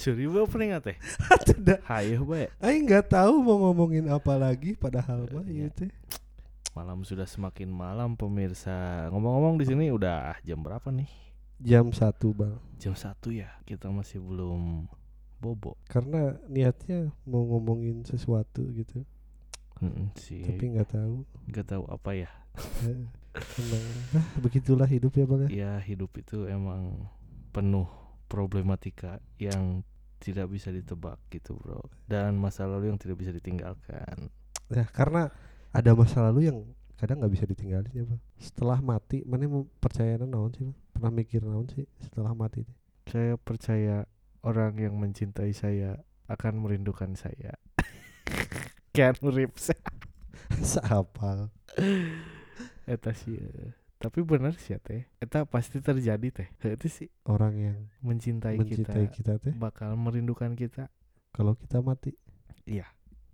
Suri 0.00 0.24
opening 0.24 0.72
teh. 0.80 0.96
Tidak. 1.44 1.84
Hayo 1.84 2.24
bae. 2.24 2.48
Aing 2.58 2.88
nggak 2.88 3.12
tahu 3.12 3.44
mau 3.44 3.60
ngomongin 3.60 4.08
apa 4.08 4.32
lagi 4.34 4.72
padahal 4.72 5.28
mah 5.28 5.44
Iya. 5.44 5.68
ieu 5.68 5.70
teh. 5.70 5.92
Malam 6.72 7.04
sudah 7.04 7.28
semakin 7.28 7.68
malam 7.68 8.16
pemirsa. 8.16 9.04
Ngomong-ngomong 9.12 9.60
di 9.60 9.68
sini 9.68 9.92
udah 9.92 10.40
jam 10.40 10.64
berapa 10.64 10.88
nih? 10.88 11.10
Jam 11.60 11.92
satu 11.92 12.32
bang. 12.32 12.56
Jam 12.80 12.96
satu 12.96 13.28
ya. 13.28 13.52
Kita 13.68 13.92
masih 13.92 14.24
belum 14.24 14.88
bobo. 15.36 15.76
Karena 15.84 16.32
niatnya 16.48 17.12
mau 17.28 17.44
ngomongin 17.44 18.00
sesuatu 18.04 18.64
gitu, 18.72 19.04
Mm-mm 19.80 20.12
sih. 20.16 20.40
tapi 20.40 20.72
nggak 20.72 20.96
tahu. 20.96 21.24
nggak 21.48 21.66
tahu 21.68 21.84
apa 21.88 22.10
ya. 22.16 22.30
Eh, 22.88 23.04
Emang 23.60 23.84
ah, 24.16 24.26
begitulah 24.40 24.88
hidup 24.88 25.12
ya 25.12 25.24
bang. 25.28 25.40
ya. 25.44 25.48
Ya 25.52 25.72
hidup 25.80 26.10
itu 26.16 26.48
emang 26.48 27.04
penuh 27.52 27.86
problematika 28.30 29.18
yang 29.42 29.82
tidak 30.22 30.46
bisa 30.52 30.70
ditebak 30.70 31.18
gitu 31.34 31.58
bro. 31.58 31.82
Dan 32.06 32.38
masa 32.38 32.70
lalu 32.70 32.94
yang 32.94 33.00
tidak 33.00 33.18
bisa 33.18 33.34
ditinggalkan. 33.34 34.30
Ya 34.70 34.86
karena 34.86 35.34
ada 35.74 35.90
masa 35.98 36.22
lalu 36.22 36.46
yang 36.46 36.58
kadang 36.94 37.18
nggak 37.24 37.34
bisa 37.34 37.44
ditinggalin 37.50 37.90
ya 37.90 38.04
bang. 38.06 38.22
Setelah 38.38 38.78
mati, 38.78 39.26
mana 39.26 39.50
mau 39.50 39.66
percaya 39.82 40.20
naon 40.20 40.52
sih 40.54 40.62
bang? 40.68 40.78
Pernah 40.94 41.10
mikir 41.10 41.40
naon 41.42 41.66
sih 41.72 41.88
setelah 41.98 42.36
mati? 42.36 42.62
Saya 43.10 43.34
percaya 43.40 44.06
orang 44.46 44.78
yang 44.78 44.94
mencintai 45.00 45.50
saya 45.50 45.98
akan 46.30 46.62
merindukan 46.62 47.16
saya. 47.18 47.58
Keanu 48.94 49.32
Reeves. 49.32 49.74
Seapal. 50.70 51.48
Eta 52.84 53.16
sih. 53.16 53.40
Tapi 54.00 54.24
bener 54.24 54.56
sih 54.56 54.72
ya, 54.72 54.80
teh. 54.80 55.04
Eta 55.20 55.44
pasti 55.44 55.76
terjadi 55.78 56.28
teh. 56.32 56.48
Itu 56.64 56.88
sih 56.88 57.12
Orang 57.28 57.52
yang 57.54 57.76
mencintai, 58.00 58.56
mencintai 58.56 59.12
kita, 59.12 59.36
kita 59.36 59.50
teh 59.50 59.52
bakal 59.52 59.92
merindukan 59.94 60.56
kita. 60.56 60.88
kalau 61.30 61.52
kita 61.54 61.78
mati 61.78 62.16
Iya. 62.64 62.88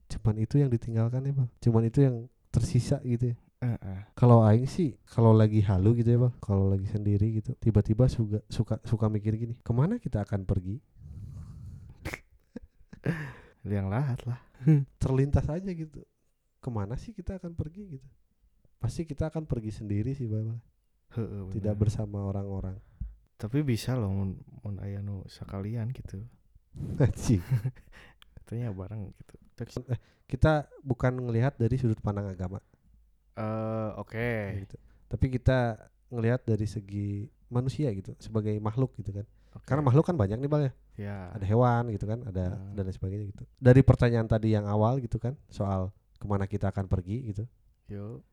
cuman 0.07 0.37
itu 0.39 0.59
yang 0.59 0.69
ditinggalkan 0.69 1.23
ya 1.23 1.33
bang 1.33 1.49
cuman 1.59 1.83
itu 1.85 1.99
yang 1.99 2.17
tersisa 2.49 3.03
gitu 3.03 3.33
ya 3.33 3.37
Heeh. 3.59 4.01
kalau 4.15 4.45
aing 4.45 4.67
sih 4.67 4.95
kalau 5.03 5.33
lagi 5.33 5.59
halu 5.63 5.97
gitu 5.97 6.15
ya 6.15 6.21
bang 6.21 6.35
kalau 6.39 6.69
lagi 6.69 6.87
sendiri 6.87 7.41
gitu 7.41 7.57
tiba-tiba 7.59 8.07
suka 8.07 8.39
suka 8.47 8.79
suka 8.85 9.07
mikir 9.09 9.35
gini 9.35 9.55
ke 9.59 9.73
mana 9.73 9.99
kita 9.99 10.23
akan 10.23 10.45
pergi 10.45 10.79
Yang 13.67 13.87
lahat 13.91 14.19
lah. 14.27 14.39
terlintas 15.03 15.47
aja 15.47 15.71
gitu 15.71 16.01
ke 16.57 16.69
mana 16.71 16.95
sih 16.97 17.11
kita 17.11 17.37
akan 17.39 17.53
pergi 17.53 17.99
gitu 17.99 18.09
pasti 18.77 19.03
kita 19.03 19.29
akan 19.29 19.45
pergi 19.45 19.73
sendiri 19.73 20.13
sih 20.13 20.27
bang 20.27 20.53
Heeh, 21.13 21.49
tidak 21.53 21.75
bersama 21.79 22.23
orang-orang 22.23 22.77
Tapi 23.37 23.61
bisa 23.61 23.93
loh 23.93 24.09
mun, 24.09 24.31
mun 24.61 24.81
aya 24.81 24.99
nu 24.99 25.21
sakalian 25.29 25.93
gitu. 25.93 26.25
Anjing. 26.97 27.45
Katanya 28.41 28.73
bareng 28.73 29.13
gitu. 29.13 29.35
Eh, 29.93 30.01
kita 30.25 30.65
bukan 30.81 31.13
ngelihat 31.21 31.57
dari 31.57 31.77
sudut 31.77 32.01
pandang 32.01 32.27
agama 32.27 32.61
Eh, 33.37 33.91
oke. 33.95 34.17
kayak 34.17 34.65
gitu 34.65 34.77
tapi 35.07 35.27
kita 35.31 35.77
ngelihat 36.09 36.43
dari 36.43 36.65
segi 36.65 37.09
manusia 37.47 37.93
gitu 37.93 38.17
sebagai 38.19 38.57
makhluk 38.59 38.97
gitu 38.97 39.13
kan 39.13 39.29
Oke. 39.53 39.65
karena 39.65 39.83
makhluk 39.85 40.03
kan 40.03 40.17
banyak 40.17 40.41
nih 40.41 40.49
bang 40.49 40.63
ya 40.65 40.73
ya. 40.99 41.17
ada 41.31 41.45
hewan 41.45 41.93
gitu 41.93 42.05
kan 42.05 42.25
ada 42.25 42.57
Hmm. 42.57 42.73
dan 42.75 42.83
lain 42.89 42.97
sebagainya 42.97 43.27
gitu 43.31 43.45
dari 43.57 43.81
pertanyaan 43.81 44.27
tadi 44.27 44.51
yang 44.51 44.65
awal 44.65 44.97
gitu 44.99 45.21
kan 45.21 45.37
soal 45.47 45.93
ke 46.17 46.25
mana 46.25 46.49
kita 46.49 46.73
akan 46.73 46.89
pergi 46.89 47.17
gitu 47.29 47.45
Yuk, 47.87 48.25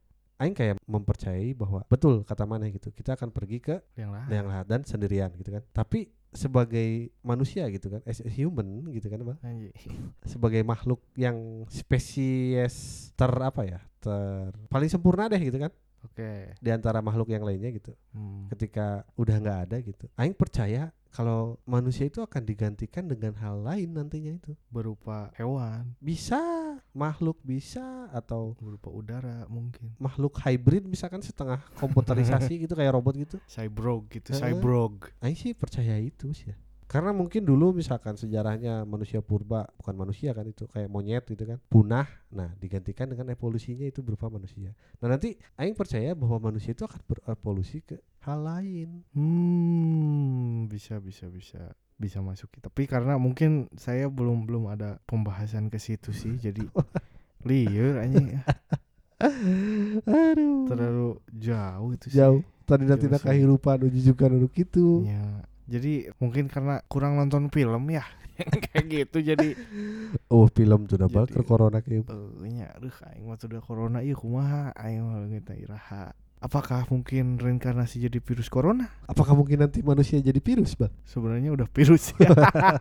Aing 0.43 0.55
kayak 0.55 0.75
mempercayai 0.83 1.55
bahwa 1.55 1.87
betul 1.87 2.27
kata 2.27 2.43
mana 2.43 2.67
gitu 2.67 2.91
kita 2.91 3.15
akan 3.15 3.31
pergi 3.31 3.63
ke 3.63 3.75
yang 3.95 4.11
lahat. 4.11 4.27
yang 4.27 4.45
lahat 4.51 4.65
dan 4.67 4.81
sendirian 4.83 5.31
gitu 5.39 5.55
kan. 5.55 5.63
Tapi 5.71 6.11
sebagai 6.33 7.13
manusia 7.21 7.69
gitu 7.69 7.93
kan 7.93 8.01
as 8.09 8.19
a 8.19 8.27
human 8.27 8.91
gitu 8.91 9.07
kan 9.07 9.23
bang. 9.23 9.39
Sebagai 10.31 10.61
makhluk 10.67 10.99
yang 11.15 11.63
spesies 11.71 13.09
ter 13.15 13.31
apa 13.31 13.61
ya 13.63 13.79
ter 14.01 14.51
paling 14.67 14.89
sempurna 14.91 15.31
deh 15.31 15.39
gitu 15.39 15.57
kan. 15.61 15.71
Oke. 16.03 16.51
di 16.59 16.67
antara 16.67 16.99
makhluk 16.99 17.31
yang 17.31 17.47
lainnya 17.47 17.71
gitu. 17.71 17.95
Hmm. 18.11 18.51
ketika 18.51 19.07
udah 19.15 19.39
nggak 19.39 19.59
ada 19.71 19.77
gitu. 19.79 20.05
Aing 20.19 20.35
percaya 20.35 20.91
kalau 21.13 21.61
manusia 21.63 22.09
itu 22.09 22.19
akan 22.19 22.43
digantikan 22.43 23.07
dengan 23.07 23.37
hal 23.39 23.63
lain 23.63 23.95
nantinya 23.95 24.35
itu. 24.35 24.51
Berupa 24.67 25.31
hewan, 25.39 25.95
bisa 26.03 26.41
makhluk 26.93 27.41
bisa 27.41 28.05
atau 28.09 28.53
berupa 28.57 28.87
udara 28.87 29.49
mungkin. 29.49 29.89
makhluk 29.97 30.37
hybrid 30.39 30.85
misalkan 30.85 31.19
setengah 31.19 31.57
komputerisasi 31.75 32.53
gitu 32.65 32.73
kayak 32.73 32.93
robot 32.93 33.17
gitu 33.17 33.37
Cyborg 33.45 34.13
gitu, 34.13 34.29
Heeh. 34.31 34.41
cyborg. 34.53 35.09
Aing 35.19 35.33
sih 35.33 35.57
percaya 35.57 35.97
itu 35.97 36.29
sih 36.31 36.53
ya. 36.53 36.57
karena 36.83 37.09
mungkin 37.09 37.41
dulu 37.41 37.73
misalkan 37.73 38.13
sejarahnya 38.13 38.85
manusia 38.85 39.17
purba 39.17 39.65
bukan 39.81 39.95
manusia 39.97 40.29
kan 40.29 40.45
itu 40.45 40.69
kayak 40.69 40.85
monyet 40.85 41.25
gitu 41.25 41.41
kan 41.41 41.57
punah 41.65 42.05
nah 42.29 42.53
digantikan 42.61 43.09
dengan 43.09 43.33
evolusinya 43.33 43.81
itu 43.81 44.05
berupa 44.05 44.29
manusia 44.29 44.77
nah 45.01 45.09
nanti 45.09 45.33
Aing 45.57 45.73
percaya 45.73 46.13
bahwa 46.13 46.53
manusia 46.53 46.77
itu 46.77 46.85
akan 46.85 47.01
berevolusi 47.09 47.81
ke 47.81 47.97
hal 48.21 48.45
lain 48.45 49.01
Hmm, 49.09 50.42
bisa 50.73 50.97
bisa 50.97 51.29
bisa 51.29 51.61
bisa 51.93 52.17
masuk. 52.19 52.49
Tapi 52.57 52.89
karena 52.89 53.15
mungkin 53.15 53.69
saya 53.77 54.09
belum 54.09 54.49
belum 54.49 54.65
ada 54.67 54.97
pembahasan 55.05 55.69
ke 55.69 55.77
situ 55.77 56.09
sih, 56.11 56.33
jadi 56.35 56.65
liur 57.47 58.01
anjing 58.01 58.41
aduh 60.03 60.65
terlalu 60.67 61.09
jauh 61.29 61.89
itu 61.93 62.05
sih. 62.11 62.17
jauh 62.17 62.41
tadi 62.65 62.83
nanti 62.83 63.07
nak 63.07 63.21
sih. 63.23 63.27
kehidupan 63.29 63.77
uji 63.83 64.01
juga 64.03 64.27
dulu 64.27 64.47
gitu 64.51 65.03
Ya, 65.03 65.23
jadi 65.69 66.11
mungkin 66.17 66.47
karena 66.47 66.83
kurang 66.87 67.15
nonton 67.15 67.47
film 67.47 67.83
ya. 67.87 68.03
kayak 68.65 68.85
gitu 68.89 69.17
jadi 69.21 69.53
oh 70.33 70.49
film 70.49 70.89
Jadi- 70.89 71.29
ke 71.29 71.41
corona 71.45 71.79
kayak 71.79 72.09
nya 72.41 72.73
aduh 72.73 72.89
aing 73.13 73.29
mah 73.29 73.37
udah 73.37 73.61
corona 73.61 74.01
ieu 74.01 74.17
kumaha 74.17 74.73
aing 74.73 75.05
mah 75.05 75.29
kita 75.29 75.53
iraha. 75.53 76.17
Apakah 76.43 76.83
mungkin 76.85 77.39
reinkarnasi 77.39 78.03
jadi 78.03 78.19
virus 78.19 78.47
corona? 78.47 78.91
apakah 79.03 79.31
mungkin 79.31 79.63
nanti 79.63 79.79
manusia 79.79 80.19
jadi 80.19 80.37
virus 80.37 80.75
bang 80.75 80.91
Sebenarnya 81.03 81.49
udah 81.51 81.67
virus 81.69 82.11
ya. 82.13 82.27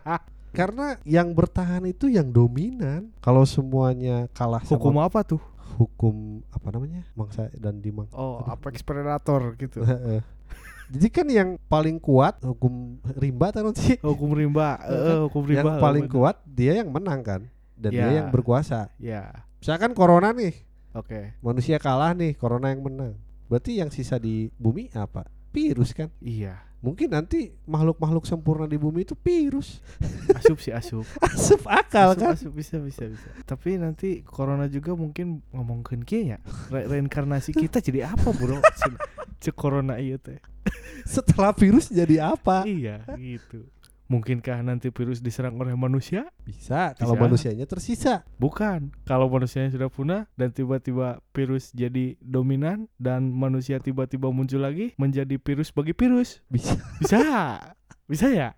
karena 0.51 0.99
yang 1.01 1.31
bertahan 1.31 1.81
itu 1.83 2.05
yang 2.07 2.27
dominan 2.27 3.09
kalau 3.17 3.41
semuanya 3.41 4.27
kalah 4.29 4.59
sama 4.61 4.75
Hukum 4.75 4.95
apa 4.99 5.23
tuh? 5.23 5.41
hukum 5.73 6.15
apa 6.49 6.69
namanya 6.69 7.01
mangsa 7.13 7.49
dan 7.51 7.79
dimang 7.79 8.05
Oh, 8.11 8.43
Aduh. 8.43 8.53
apex 8.53 8.83
predator 8.83 9.41
gitu. 9.55 9.81
Heeh. 9.89 10.21
jadi 10.91 11.07
kan 11.09 11.25
yang 11.25 11.49
paling 11.65 11.97
kuat 11.97 12.37
hukum 12.39 12.99
rimba 13.15 13.49
tahu 13.49 13.73
sih 13.73 13.97
hukum 14.05 14.35
rimba, 14.35 14.77
eh, 14.83 15.17
hukum 15.23 15.41
rimba. 15.41 15.57
yang 15.65 15.81
paling 15.81 16.05
kuat 16.05 16.37
dia 16.45 16.77
yang 16.77 16.91
menang 16.91 17.23
kan 17.23 17.41
dan 17.73 17.89
dia 17.89 18.05
Ya. 18.05 18.15
yang 18.19 18.27
berkuasa 18.29 18.91
Ya, 18.99 19.33
misalkan 19.57 19.95
corona 19.95 20.29
nih 20.29 20.53
oke. 20.93 21.33
manusia 21.39 21.79
kalah 21.79 22.13
nih 22.13 22.35
corona 22.35 22.69
yang 22.69 22.83
menang 22.83 23.17
berarti 23.45 23.79
yang 23.79 23.89
sisa 23.89 24.17
di 24.17 24.47
bumi 24.55 24.89
apa 24.91 25.23
virus 25.49 25.93
kan 25.93 26.09
Iya. 26.17 26.57
mungkin 26.79 27.13
nanti 27.13 27.53
makhluk-makhluk 27.63 28.23
sempurna 28.23 28.65
di 28.65 28.75
bumi 28.75 29.03
itu 29.03 29.15
virus 29.15 29.79
Asup 30.33 30.59
sih 30.59 30.73
asup. 30.73 31.05
asup 31.23 31.63
akal 31.65 32.11
asup, 32.11 32.19
kan 32.19 32.29
asup 32.35 32.51
bisa 32.51 32.75
bisa 32.79 33.07
bisa. 33.07 33.27
Tapi 33.45 33.79
nanti 33.79 34.19
corona 34.21 34.67
juga 34.67 34.91
mungkin 34.91 35.39
ngomongkeun 35.49 36.03
kieu 36.03 36.27
nya. 36.27 36.37
Re- 36.67 36.89
reinkarnasi 36.89 37.53
kita 37.53 37.79
jadi 37.79 38.11
apa, 38.11 38.33
Bro? 38.33 38.59
Cek- 39.39 39.55
corona 39.55 39.95
ieu 39.99 40.19
teh. 40.19 40.39
setelah 41.03 41.51
virus 41.51 41.87
jadi 41.87 42.31
apa 42.31 42.63
Iya, 42.63 43.03
gitu. 43.15 43.67
Mungkinkah 44.13 44.61
nanti 44.61 44.93
virus 44.93 45.19
diserang 45.19 45.57
oleh 45.57 45.73
manusia? 45.73 46.29
bisa 46.45 46.93
kalau 46.93 47.17
Bisa. 47.17 47.23
manusianya 47.25 47.65
tersisa 47.65 48.13
Bukan. 48.37 48.93
Kalau 49.09 49.25
manusianya 49.25 49.73
sudah 49.73 49.89
punah 49.89 50.29
dan 50.37 50.53
tiba-tiba 50.53 51.17
virus 51.33 51.73
jadi 51.73 52.13
dominan 52.21 52.85
dan 53.01 53.33
manusia 53.33 53.81
tiba-tiba 53.81 54.29
muncul 54.29 54.61
lagi 54.61 54.93
menjadi 54.95 55.41
virus 55.41 55.73
bagi 55.73 55.97
virus. 55.97 56.45
bisa 56.45 56.77
Bisa. 57.01 57.17
Bisa 58.05 58.27
ya? 58.29 58.49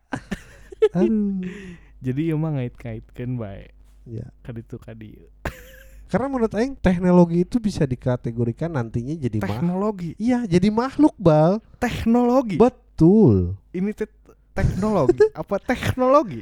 Jadi 2.06 2.22
emang 2.30 2.60
ngait-ngaitkeun 2.60 3.40
bae. 3.40 3.72
ya 4.06 4.28
Kaditu 4.44 4.78
kadieu. 4.78 5.32
karena 6.12 6.30
menurut 6.30 6.54
Aing 6.54 6.78
teknologi 6.78 7.42
itu 7.42 7.58
bisa 7.58 7.82
dikategorikan 7.84 8.70
nantinya 8.70 9.18
jadi 9.18 9.42
makhluk 9.42 9.58
Teknologi, 9.58 10.10
iya 10.22 10.46
jadi 10.46 10.70
makhluk 10.70 11.16
bal 11.18 11.58
teknologi. 11.82 12.62
betul 12.62 13.58
Ini 13.74 13.90
te- 13.92 14.14
teknologi 14.56 15.20
apa 15.36 15.56
teknologi? 15.60 16.42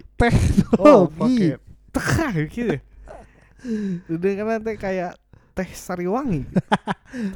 Oh, 0.77 1.09
teknologi 1.09 1.57
pakai 1.89 2.31
teh 2.31 2.45
gitu. 2.53 2.75
Udah 4.13 4.31
karena 4.37 4.55
teh 4.61 4.75
kayak 4.77 5.11
teh 5.53 5.69
sariwangi. 5.69 6.45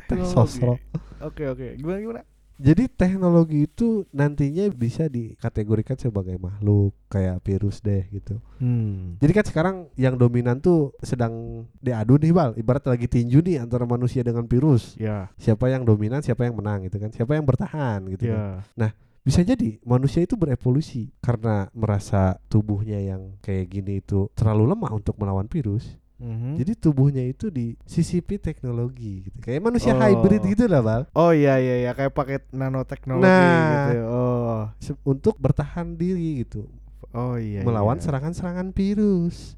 Teh 0.09 0.17
Teknologi. 0.17 0.33
sosro. 0.33 0.73
Oke 1.21 1.45
oke. 1.45 1.77
Gimana 1.77 2.01
gimana? 2.01 2.21
Jadi 2.57 2.89
teknologi 2.89 3.69
itu 3.69 4.09
nantinya 4.09 4.65
bisa 4.73 5.05
dikategorikan 5.05 5.93
sebagai 5.93 6.41
makhluk 6.41 6.97
kayak 7.05 7.37
virus 7.45 7.77
deh 7.85 8.09
gitu. 8.09 8.41
Hmm. 8.57 9.21
Jadi 9.21 9.31
kan 9.37 9.45
sekarang 9.45 9.75
yang 9.93 10.17
dominan 10.17 10.57
tuh 10.57 10.89
sedang 11.05 11.65
diadu 11.77 12.17
nih 12.17 12.33
bal, 12.33 12.57
ibarat 12.57 12.81
lagi 12.89 13.05
tinju 13.05 13.45
nih 13.45 13.61
antara 13.61 13.85
manusia 13.85 14.25
dengan 14.25 14.49
virus. 14.49 14.97
Ya. 14.97 15.29
Siapa 15.37 15.69
yang 15.69 15.85
dominan, 15.85 16.25
siapa 16.25 16.49
yang 16.49 16.57
menang 16.57 16.89
gitu 16.89 16.97
kan? 16.97 17.13
Siapa 17.13 17.37
yang 17.37 17.45
bertahan 17.45 18.09
gitu 18.09 18.33
kan? 18.33 18.65
Ya. 18.73 18.89
Bisa 19.27 19.43
jadi 19.43 19.75
manusia 19.83 20.23
itu 20.23 20.33
berevolusi 20.33 21.11
karena 21.19 21.67
merasa 21.75 22.39
tubuhnya 22.47 22.95
yang 22.97 23.35
kayak 23.43 23.67
gini 23.67 23.99
itu 23.99 24.31
terlalu 24.31 24.71
lemah 24.71 24.95
untuk 24.95 25.19
melawan 25.19 25.45
virus. 25.45 25.99
Mhm. 26.17 26.57
Jadi 26.57 26.71
tubuhnya 26.73 27.21
itu 27.21 27.51
disisipi 27.51 28.39
teknologi 28.39 29.27
gitu. 29.27 29.37
Kayak 29.37 29.67
manusia 29.67 29.93
Oh. 29.93 30.01
hybrid 30.01 30.41
gitu 30.47 30.65
lah, 30.65 30.81
Bal. 30.81 31.01
Oh 31.13 31.29
iya 31.29 31.59
iya 31.59 31.85
iya 31.85 31.91
kayak 31.93 32.09
pakai 32.09 32.41
nanoteknologi 32.49 33.27
Nah. 33.27 33.91
gitu. 33.91 33.97
Oh. 34.07 34.61
Se- 34.81 35.01
Untuk 35.03 35.37
bertahan 35.37 35.93
diri 35.93 36.41
gitu, 36.41 36.65
Oh 37.13 37.37
iya. 37.37 37.61
melawan 37.61 37.99
iya. 37.99 38.03
serangan-serangan 38.07 38.73
virus. 38.73 39.53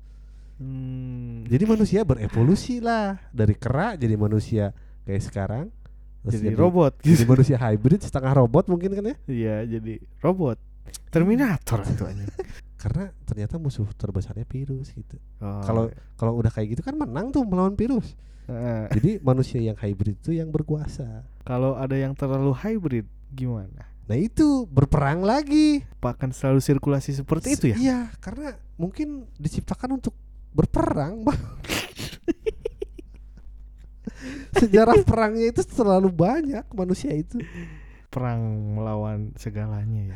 Hmm. 0.60 1.48
Jadi 1.48 1.63
manusia 1.63 2.04
berevolusi 2.04 2.83
lah 2.83 3.16
dari 3.31 3.56
kera 3.56 3.95
jadi 3.95 4.19
manusia 4.19 4.75
kayak 5.07 5.24
sekarang. 5.24 5.66
Terus 6.19 6.42
jadi 6.44 6.56
robot 6.60 6.94
Jadi 7.00 7.24
manusia 7.24 7.57
hybrid 7.57 8.01
setengah 8.04 8.33
robot 8.36 8.68
mungkin 8.68 8.92
kan 8.92 9.04
ya? 9.07 9.16
Iya, 9.25 9.56
jadi 9.80 10.04
robot. 10.19 10.57
Terminator 11.10 11.80
itu 11.86 12.04
aja. 12.06 12.24
Karena 12.81 13.12
ternyata 13.27 13.60
musuh 13.60 13.88
terbesarnya 13.95 14.48
virus 14.48 14.92
gitu. 14.95 15.19
Oh, 15.44 15.63
Kalau 15.63 15.83
kalau 16.16 16.33
udah 16.39 16.48
kayak 16.48 16.80
gitu 16.80 16.81
kan 16.83 16.95
menang 16.95 17.31
tuh 17.31 17.44
melawan 17.44 17.75
virus. 17.75 18.16
Jadi 18.89 19.21
manusia 19.21 19.62
yang 19.62 19.77
hybrid 19.77 20.18
itu 20.18 20.33
yang 20.33 20.50
berkuasa. 20.50 21.21
kalau 21.45 21.77
ada 21.77 21.94
yang 21.94 22.18
terlalu 22.18 22.50
hybrid 22.57 23.06
gimana? 23.30 23.86
Nah 24.10 24.18
itu 24.18 24.66
berperang 24.66 25.21
lagi. 25.21 25.86
Akan 26.01 26.33
selalu 26.33 26.57
sirkulasi 26.57 27.13
seperti 27.13 27.54
itu 27.54 27.66
ya? 27.69 27.77
Iya, 27.77 28.00
karena 28.18 28.57
mungkin 28.74 29.30
diciptakan 29.38 30.01
untuk 30.01 30.18
berperang. 30.50 31.21
Bang. 31.21 31.38
Sejarah 34.56 35.00
perangnya 35.07 35.51
itu 35.51 35.62
terlalu 35.63 36.10
banyak 36.12 36.66
manusia 36.75 37.12
itu. 37.13 37.39
Perang 38.10 38.42
melawan 38.75 39.31
segalanya 39.38 40.13
ya. 40.13 40.16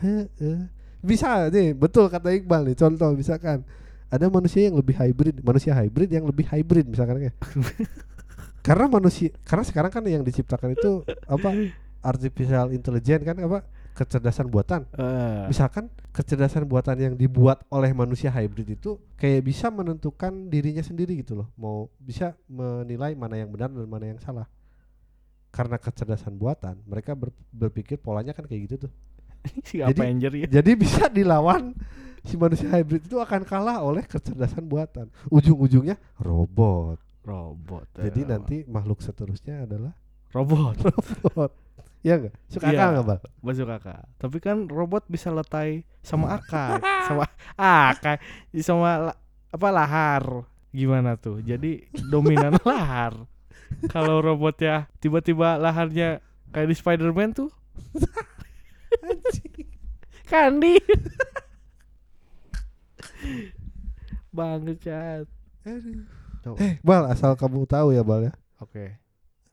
Bisa 1.04 1.52
nih, 1.52 1.76
betul 1.76 2.08
kata 2.08 2.32
Iqbal 2.32 2.72
nih. 2.72 2.78
Contoh 2.80 3.12
misalkan 3.14 3.62
ada 4.08 4.26
manusia 4.30 4.70
yang 4.70 4.78
lebih 4.78 4.96
hybrid, 4.96 5.42
manusia 5.42 5.74
hybrid 5.74 6.10
yang 6.10 6.26
lebih 6.26 6.46
hybrid 6.48 6.86
misalkan 6.88 7.30
ya. 7.30 7.34
karena 8.66 8.88
manusia 8.88 9.30
karena 9.44 9.64
sekarang 9.68 9.92
kan 9.92 10.04
yang 10.08 10.24
diciptakan 10.24 10.72
itu 10.72 11.04
apa 11.28 11.52
artificial 12.00 12.72
intelligence 12.72 13.28
kan 13.28 13.36
apa 13.44 13.68
kecerdasan 13.94 14.50
buatan. 14.50 14.90
Eh, 14.94 15.46
Misalkan 15.48 15.88
kecerdasan 16.10 16.66
buatan 16.66 16.98
yang 16.98 17.14
dibuat 17.14 17.62
oleh 17.70 17.94
manusia 17.94 18.30
hybrid 18.30 18.76
itu 18.76 18.98
kayak 19.16 19.46
bisa 19.46 19.70
menentukan 19.70 20.50
dirinya 20.50 20.82
sendiri 20.82 21.22
gitu 21.22 21.38
loh. 21.38 21.48
Mau 21.56 21.88
bisa 21.98 22.34
menilai 22.50 23.14
mana 23.14 23.38
yang 23.38 23.50
benar 23.50 23.70
dan 23.70 23.86
mana 23.86 24.06
yang 24.10 24.20
salah. 24.20 24.50
Karena 25.54 25.78
kecerdasan 25.78 26.34
buatan, 26.34 26.82
mereka 26.84 27.14
ber- 27.14 27.30
berpikir 27.54 28.02
polanya 28.02 28.34
kan 28.34 28.50
kayak 28.50 28.62
gitu 28.68 28.90
tuh. 28.90 28.92
si 29.70 29.80
Jadi- 29.80 30.02
Avenger 30.02 30.34
ya. 30.34 30.48
Jadi 30.50 30.72
bisa 30.74 31.06
dilawan 31.08 31.78
si 32.26 32.34
manusia 32.34 32.72
hybrid 32.72 33.06
itu 33.06 33.22
akan 33.22 33.46
kalah 33.46 33.78
oleh 33.80 34.02
kecerdasan 34.04 34.66
buatan. 34.66 35.14
Ujung-ujungnya 35.30 35.96
robot. 36.18 36.98
Robot. 37.24 37.88
Jadi 37.96 38.22
eh, 38.24 38.28
nanti 38.28 38.58
makhluk 38.66 39.00
seterusnya 39.00 39.64
adalah 39.64 39.94
robot. 40.34 40.76
robot. 40.90 41.52
Ya 42.04 42.20
enggak? 42.20 42.36
Suka 42.46 42.68
Iya. 42.68 42.78
akal 42.78 42.90
enggak, 42.94 43.06
Bang? 43.08 43.22
Masuk 43.40 43.66
kakak. 43.66 44.04
Tapi 44.18 44.38
kan 44.38 44.58
robot 44.68 45.04
bisa 45.08 45.32
letai 45.32 45.82
sama 46.00 46.28
akar, 46.38 46.84
sama 47.08 47.26
akar, 47.56 48.20
sama 48.60 48.90
la- 49.10 49.20
apa 49.50 49.68
lahar. 49.70 50.24
Gimana 50.70 51.16
tuh? 51.16 51.40
Jadi 51.40 51.82
dominan 52.08 52.60
lahar. 52.68 53.16
Kalau 53.88 54.20
robotnya 54.20 54.86
tiba-tiba 55.00 55.56
laharnya 55.56 56.20
kayak 56.52 56.70
di 56.70 56.76
Spider-Man 56.76 57.34
tuh 57.34 57.50
Kandi. 60.24 60.78
Coba. 66.44 66.58
Eh, 66.60 66.76
Bal, 66.84 67.08
asal 67.08 67.34
kamu 67.34 67.64
tahu 67.66 67.96
ya, 67.96 68.04
Bal 68.04 68.28
ya. 68.28 68.34
Oke. 68.60 69.00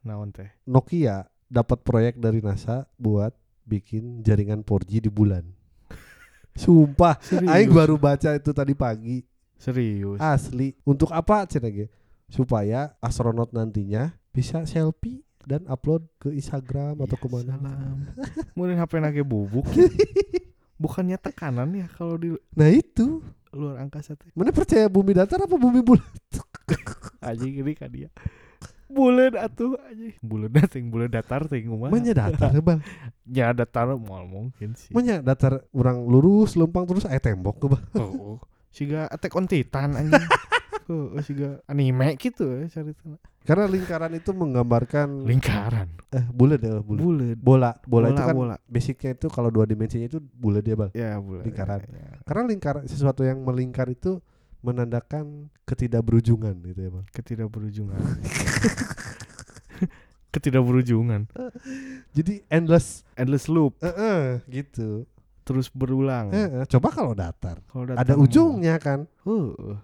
Naon 0.02 0.32
teh? 0.32 0.48
Nokia 0.66 1.28
dapat 1.50 1.82
proyek 1.82 2.14
dari 2.16 2.38
NASA 2.38 2.86
buat 2.94 3.34
bikin 3.66 4.22
jaringan 4.22 4.62
4G 4.62 5.04
di 5.04 5.10
bulan. 5.10 5.42
Sumpah? 6.62 7.18
Aing 7.50 7.74
baru 7.74 7.98
baca 7.98 8.32
itu 8.38 8.54
tadi 8.54 8.72
pagi. 8.78 9.26
Serius. 9.60 10.22
Asli. 10.22 10.72
Untuk 10.86 11.10
apa 11.12 11.44
cenah? 11.44 11.90
Supaya 12.30 12.94
astronot 13.02 13.50
nantinya 13.50 14.14
bisa 14.30 14.62
selfie 14.64 15.26
dan 15.42 15.66
upload 15.66 16.06
ke 16.22 16.30
Instagram 16.30 17.02
atau 17.02 17.18
Ya, 17.18 17.22
ke 17.22 17.28
mana. 17.28 17.74
Mungkin 18.54 18.78
HP 18.78 18.92
nage 19.02 19.22
bubuk. 19.26 19.66
Bukannya 20.80 21.20
tekanan 21.20 21.68
ya 21.76 21.86
kalau 21.92 22.16
di 22.16 22.32
Nah 22.56 22.70
itu, 22.72 23.20
luar 23.52 23.84
angkasa 23.84 24.16
teh. 24.16 24.32
mana 24.32 24.48
percaya 24.48 24.88
bumi 24.88 25.12
datar 25.12 25.44
apa 25.44 25.52
bumi 25.58 25.84
bulat? 25.84 26.06
Aja 27.20 27.44
gini 27.44 27.76
kan 27.76 27.92
dia. 27.92 28.08
Bulan 28.90 29.32
atuh 29.38 29.78
aja. 29.80 30.10
Bulan 30.18 30.50
dating, 30.50 30.90
bulan 30.90 31.08
datar 31.08 31.46
ting 31.46 31.70
kumaha. 31.70 31.94
Mana 31.94 32.10
datar 32.10 32.52
bang? 32.58 32.80
Ya 33.30 33.54
datar 33.54 33.86
mal 33.94 34.26
mungkin 34.26 34.74
sih. 34.74 34.90
Mana 34.90 35.22
datar 35.22 35.62
orang 35.70 36.02
lurus 36.02 36.58
lempang 36.58 36.82
terus 36.82 37.06
aya 37.06 37.22
tembok 37.22 37.62
ke 37.62 37.66
bang? 37.70 37.84
Oh, 37.94 38.42
siga 38.68 39.06
Attack 39.06 39.38
on 39.38 39.46
Titan 39.46 39.94
anjing. 39.94 40.18
Oh, 40.90 41.14
siga 41.22 41.62
anime 41.70 42.18
gitu 42.18 42.50
ya 42.50 42.66
ceritanya. 42.66 43.14
Karena 43.46 43.70
lingkaran 43.70 44.10
itu 44.10 44.34
menggambarkan 44.34 45.22
Lingkaran. 45.22 45.86
eh 46.10 46.26
bulat 46.34 46.58
ya 46.58 46.82
bulat. 46.82 46.98
Bulat. 47.06 47.38
Bola, 47.38 47.70
bola, 47.86 48.06
itu 48.10 48.18
kan 48.18 48.34
bola. 48.34 48.56
basicnya 48.66 49.14
itu 49.14 49.30
kalau 49.30 49.54
dua 49.54 49.70
dimensinya 49.70 50.10
itu 50.10 50.18
bulat 50.18 50.66
dia 50.66 50.74
bang. 50.74 50.90
Ya, 50.90 51.14
bulat. 51.22 51.46
Lingkaran. 51.46 51.86
Ya, 51.86 51.94
ya. 51.94 52.10
Karena 52.26 52.42
lingkar 52.50 52.82
sesuatu 52.90 53.22
yang 53.22 53.38
melingkar 53.38 53.86
itu 53.86 54.18
menandakan 54.60 55.48
ketidakberujungan 55.64 56.54
gitu 56.64 56.80
ya 56.80 56.90
bang. 56.92 57.06
Ketidakberujungan. 57.12 58.00
Ketidakberujungan. 60.30 61.26
Jadi 62.16 62.46
endless, 62.46 63.02
Endless 63.18 63.50
loop 63.50 63.74
eh 63.82 63.90
eh, 63.90 64.22
gitu. 64.46 65.04
terus 65.42 65.66
berulang. 65.66 66.30
Eh, 66.30 66.62
eh, 66.62 66.64
coba 66.70 66.94
kalau 66.94 67.12
datar, 67.18 67.58
Kalau 67.66 67.82
ada 67.90 67.98
datar 67.98 68.14
ujungnya 68.14 68.78
kan? 68.78 69.10
Heeh. 69.26 69.74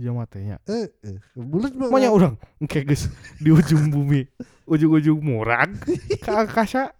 Ya 0.00 0.16
matanya. 0.16 0.56
Eh, 0.64 0.88
eh, 1.04 1.20
bulat 1.36 1.76
mah 1.76 1.92
Maunya 1.92 2.08
orang 2.08 2.40
kayak 2.64 2.88
guys 2.88 3.12
di 3.36 3.52
ujung 3.52 3.92
bumi, 3.92 4.24
ujung-ujung 4.64 5.20
murag 5.20 5.76
ke 6.24 6.30
angkasa. 6.32 6.96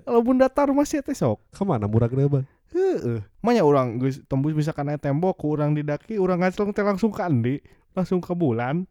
Kalau 0.00 0.20
bun 0.24 0.40
datar 0.40 0.72
masih 0.72 1.04
teh 1.04 1.12
sok. 1.12 1.44
Ke 1.52 1.60
mana 1.68 1.84
murah 1.84 2.08
gede 2.08 2.24
bang? 2.24 2.46
Heeh. 2.72 3.24
Manya 3.40 3.62
orang 3.64 3.96
geus 3.96 4.20
tembus 4.28 4.52
misalkan 4.52 4.88
aya 4.92 5.00
tembok 5.00 5.40
ku 5.40 5.56
urang 5.56 5.72
di 5.72 5.80
daki, 5.80 6.20
urang 6.20 6.44
ngaclong 6.44 6.70
teh 6.76 6.84
langsung 6.84 7.08
ke 7.08 7.22
andi, 7.24 7.56
langsung 7.96 8.20
ke 8.20 8.32
bulan. 8.36 8.84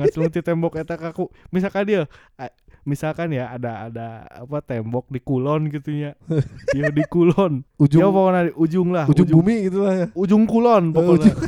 Ngaclong 0.00 0.32
ti 0.32 0.40
tembok 0.40 0.80
eta 0.80 0.96
ka 0.96 1.12
ku. 1.12 1.28
Misalkan 1.52 1.84
dia 1.84 2.02
misalkan 2.88 3.28
ya 3.36 3.52
ada 3.52 3.92
ada 3.92 4.06
apa 4.32 4.64
tembok 4.64 5.04
di 5.12 5.20
kulon 5.20 5.68
gitu 5.68 5.92
nya. 5.92 6.16
Ya 6.72 6.88
di 6.88 7.04
kulon. 7.04 7.60
Ujung 7.76 8.00
Ya 8.00 8.08
pokoknya 8.08 8.40
di 8.48 8.52
ujung 8.56 8.88
lah, 8.96 9.04
ujung, 9.04 9.28
bumi 9.28 9.68
gitu 9.68 9.84
lah 9.84 9.94
ya. 9.94 10.06
ujung 10.16 10.44
kulon 10.48 10.92
pokoknya. 10.96 11.32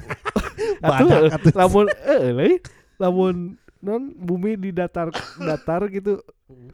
Atuh, 0.81 1.09
Badak 1.13 1.21
atuh. 1.37 1.53
lamun 1.57 1.87
eh 2.09 2.57
lamun 2.97 3.37
non 3.85 4.13
bumi 4.17 4.57
di 4.57 4.73
datar 4.73 5.13
datar 5.37 5.85
gitu 5.93 6.21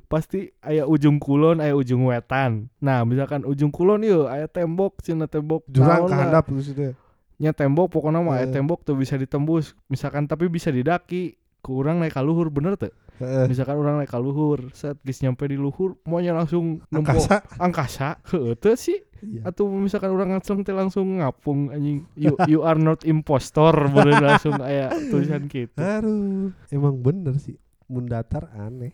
pasti 0.06 0.50
aya 0.60 0.84
ujung 0.84 1.16
kulon 1.16 1.58
aya 1.58 1.72
ujung 1.72 2.04
wetan 2.04 2.68
nah 2.78 3.02
misalkan 3.02 3.42
ujung 3.42 3.68
kulon 3.68 4.00
yuk 4.00 4.26
aya 4.26 4.46
tembok 4.46 5.00
cina 5.00 5.24
tembok 5.24 5.66
Jurang 5.66 6.06
kehandap 6.06 6.46
maksudnya. 6.46 6.94
nya 7.36 7.52
tembok 7.52 7.90
pokoknya 7.90 8.20
mah 8.20 8.40
aya 8.40 8.46
Eh. 8.46 8.52
tembok 8.52 8.80
tuh 8.80 8.94
bisa 8.94 9.14
ditembus 9.14 9.76
misalkan 9.86 10.24
tapi 10.24 10.46
bisa 10.46 10.68
didaki 10.68 11.36
ku 11.60 11.80
urang 11.80 11.98
naik 11.98 12.12
ka 12.12 12.22
luhur 12.22 12.48
bener 12.48 12.74
tuh 12.74 12.94
Heeh. 13.16 13.44
misalkan 13.46 13.76
orang 13.76 13.98
naik 13.98 14.08
ka 14.08 14.16
luhur 14.16 14.70
set 14.72 14.96
geus 15.02 15.20
nyampe 15.20 15.44
di 15.44 15.54
luhur 15.54 15.98
maunya 16.04 16.30
langsung 16.30 16.80
nempok 16.88 17.16
Angkasa. 17.18 17.36
angkasa 17.58 18.08
teu 18.56 18.72
sih 18.74 19.02
Iya. 19.16 19.48
atau 19.48 19.72
misalkan 19.72 20.12
orang 20.12 20.28
ngacung 20.30 20.60
teh 20.60 20.76
langsung 20.76 21.18
ngapung 21.18 21.72
anjing 21.72 22.04
you 22.14 22.36
you 22.46 22.60
are 22.60 22.76
not 22.76 23.00
impostor 23.02 23.72
bener 23.88 24.20
langsung 24.22 24.60
aya 24.60 24.92
tulisan 25.08 25.48
gitu 25.48 25.72
Aduh, 25.80 26.52
emang 26.68 27.00
bener 27.00 27.32
sih. 27.36 27.56
Mun 27.88 28.04
datar 28.04 28.52
aneh. 28.52 28.92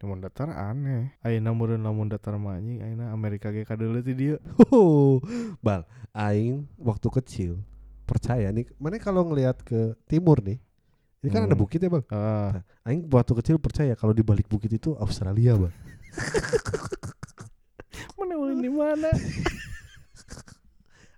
Lamun 0.00 0.24
datar 0.24 0.48
aneh 0.48 1.12
Ayeuna 1.20 1.52
meureun 1.52 1.84
lamun 1.84 2.08
datar 2.08 2.40
mah 2.40 2.56
anjing 2.56 2.80
Ayeuna 2.80 3.12
Amerika 3.12 3.52
ge 3.52 3.68
kadeuleu 3.68 4.00
ti 4.00 4.16
dieu 4.16 4.40
Oh, 4.72 5.20
bal, 5.60 5.84
aing 6.16 6.64
waktu 6.80 7.12
kecil 7.20 7.60
percaya 8.08 8.48
nih, 8.50 8.66
mana 8.80 8.98
kalau 8.98 9.22
ngelihat 9.22 9.62
ke 9.62 9.94
timur 10.10 10.42
nih, 10.42 10.58
ini 11.22 11.28
kan 11.30 11.46
ada 11.46 11.54
Hmm. 11.54 11.62
bukit 11.62 11.78
ya 11.78 11.86
bang. 11.86 12.02
Ah, 12.10 12.58
Nah, 12.58 12.62
aing 12.90 13.06
waktu 13.06 13.38
kecil 13.38 13.62
percaya 13.62 13.94
kalau 13.94 14.10
di 14.10 14.26
balik 14.26 14.50
bukit 14.50 14.66
itu 14.74 14.98
Australia 14.98 15.54
bang. 15.54 15.70
mana 18.18 18.34
ulin 18.34 18.58
di 18.58 18.66
mana? 18.66 19.14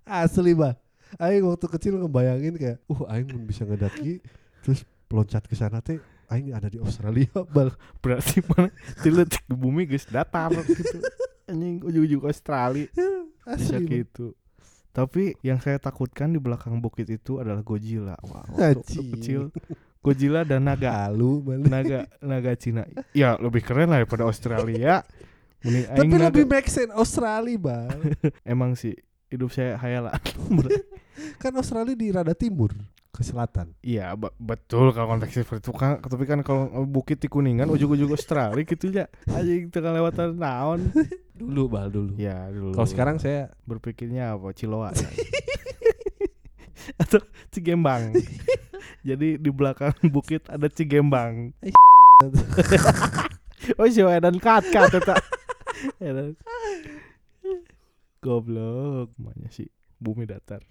Asli 0.05 0.53
bang. 0.53 0.77
Aing 1.17 1.45
waktu 1.45 1.65
kecil 1.69 1.93
ngebayangin 1.97 2.53
kayak, 2.57 2.77
uh 2.85 3.01
aing 3.09 3.29
bisa 3.45 3.65
ngedaki, 3.65 4.21
terus 4.61 4.85
loncat 5.09 5.45
ke 5.45 5.53
sana 5.53 5.77
teh, 5.79 6.01
aing 6.29 6.53
ada 6.53 6.67
di 6.67 6.79
Australia 6.79 7.27
bal. 7.55 7.73
Berarti 7.99 8.39
mana? 8.45 8.69
Di 8.99 9.09
letik 9.09 9.43
di 9.43 9.55
bumi 9.55 9.83
geus 9.83 10.05
datar 10.05 10.53
gitu. 10.63 10.99
Anjing 11.49 11.83
ujung-ujung 11.83 12.23
Australia. 12.23 12.87
bisa 13.59 13.77
gitu. 13.79 14.31
Tapi 14.93 15.33
yang 15.41 15.57
saya 15.57 15.81
takutkan 15.81 16.31
di 16.31 16.39
belakang 16.39 16.77
bukit 16.77 17.09
itu 17.09 17.41
adalah 17.41 17.59
Godzilla. 17.59 18.13
Wow 18.21 18.45
waktu 18.55 19.01
kecil 19.17 19.49
Godzilla 19.99 20.45
dan 20.45 20.63
naga. 20.63 21.09
Halu 21.09 21.41
balik. 21.41 21.65
naga 21.65 21.99
naga 22.21 22.53
Cina. 22.53 22.85
Ya 23.11 23.35
lebih 23.35 23.65
keren 23.65 23.89
lah 23.89 23.99
daripada 23.99 24.23
Australia. 24.23 25.01
Mending 25.63 25.85
Tapi 25.87 25.99
aing 25.99 26.11
naga- 26.13 26.27
lebih 26.29 26.45
make 26.45 26.67
sense 26.67 26.91
Australia, 26.91 27.55
Bang. 27.57 27.99
emang 28.43 28.75
sih 28.75 28.93
hidup 29.33 29.49
saya 29.49 29.73
hayalan 29.81 30.13
kan 31.41 31.49
Australia 31.57 31.97
di 31.97 32.13
rada 32.13 32.37
timur 32.37 32.69
ke 33.13 33.21
selatan. 33.21 33.77
Iya 33.85 34.17
be- 34.17 34.33
betul 34.41 34.89
kalau 34.89 35.13
konteks 35.13 35.37
seperti 35.37 35.69
itu 35.69 35.73
kan 35.77 36.01
tapi 36.01 36.25
kan 36.25 36.41
kalau 36.41 36.65
bukit 36.83 37.21
di 37.21 37.29
kuningan 37.29 37.69
ujung-ujung 37.69 38.09
Australia 38.09 38.65
gitu 38.65 38.89
ya. 38.89 39.05
Aja 39.29 39.51
tengah 39.69 39.93
lewatan 39.93 40.33
naon. 40.33 40.89
Dulu, 41.33 41.65
Bal, 41.65 41.89
dulu. 41.89 42.13
ya 42.13 42.45
dulu. 42.53 42.77
Kalau 42.77 42.85
sekarang 42.85 43.17
saya 43.17 43.49
berpikirnya 43.65 44.37
apa? 44.37 44.53
Ciloa. 44.53 44.93
Ya? 44.93 45.09
atau 47.01 47.19
Cigembang. 47.49 48.13
Jadi 49.03 49.39
di 49.39 49.49
belakang 49.51 49.95
bukit 50.13 50.45
ada 50.47 50.67
Cigembang. 50.69 51.51
Oh 53.79 53.87
si 53.87 54.03
dan 54.03 54.35
kat 54.39 54.63
kat 54.71 54.91
eta. 54.91 55.15
Goblok 58.23 59.11
namanya 59.19 59.51
sih 59.51 59.67
bumi 59.99 60.23
datar 60.23 60.63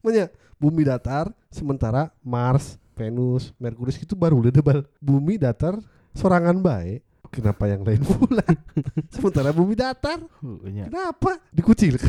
Makanya 0.00 0.26
bumi 0.56 0.82
datar 0.82 1.30
sementara 1.48 2.10
Mars, 2.20 2.76
Venus, 2.94 3.54
Merkurius 3.56 3.98
itu 4.02 4.18
baru 4.18 4.42
udah 4.42 4.52
debal. 4.52 4.82
Bumi 4.98 5.38
datar 5.38 5.78
sorangan 6.12 6.58
baik. 6.58 7.02
Kenapa 7.28 7.68
yang 7.68 7.84
lain 7.84 8.00
bulan? 8.00 8.54
sementara 9.14 9.52
bumi 9.52 9.76
datar, 9.76 10.16
kenapa 10.88 11.36
dikucilkan? 11.52 12.08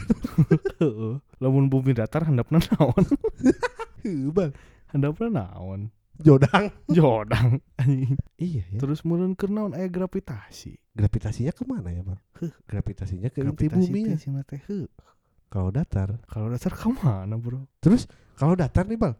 Heueuh. 0.79 1.19
lamun 1.43 1.67
bumi 1.67 1.91
datar 1.91 2.23
handapna 2.23 2.63
naon 2.63 3.03
Heuh, 4.03 4.31
Bal. 4.31 4.55
handapna 4.87 5.27
naon 5.43 5.91
Jodang. 6.19 6.71
jodang 6.87 7.59
Iya 8.39 8.63
ya. 8.71 8.79
terus 8.79 9.03
meureun 9.03 9.35
keur 9.35 9.51
naon 9.51 9.75
aya 9.75 9.91
gravitasi 9.91 10.79
Gravitasinya 10.95 11.55
ke 11.55 11.63
mana 11.63 11.95
ya, 11.95 12.03
Bang? 12.03 12.19
Gravitasinya 12.67 13.31
ke 13.31 13.39
inti 13.39 13.71
gravitasi 13.71 13.87
bumi 13.87 14.01
ya. 14.03 14.15
Kalau 15.49 15.73
datar. 15.73 16.21
kalau 16.29 16.47
datar 16.47 16.71
ke 16.71 16.87
mana 16.93 17.33
bro 17.35 17.65
Terus 17.81 18.05
kalau 18.37 18.53
datar 18.53 18.85
nih, 18.85 18.95
Bal. 18.95 19.17